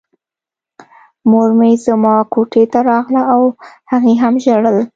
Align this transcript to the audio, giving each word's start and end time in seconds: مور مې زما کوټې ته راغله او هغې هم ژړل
مور 1.29 1.49
مې 1.59 1.71
زما 1.85 2.15
کوټې 2.33 2.63
ته 2.71 2.79
راغله 2.89 3.21
او 3.33 3.41
هغې 3.91 4.13
هم 4.23 4.33
ژړل 4.43 4.77